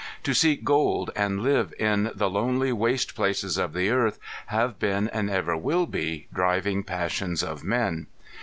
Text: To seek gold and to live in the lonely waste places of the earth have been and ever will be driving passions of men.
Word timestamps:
To 0.23 0.33
seek 0.33 0.63
gold 0.63 1.11
and 1.15 1.37
to 1.37 1.43
live 1.43 1.75
in 1.77 2.09
the 2.15 2.27
lonely 2.27 2.71
waste 2.73 3.13
places 3.13 3.59
of 3.59 3.73
the 3.73 3.91
earth 3.91 4.17
have 4.47 4.79
been 4.79 5.07
and 5.09 5.29
ever 5.29 5.55
will 5.55 5.85
be 5.85 6.25
driving 6.33 6.81
passions 6.83 7.43
of 7.43 7.63
men. 7.63 8.07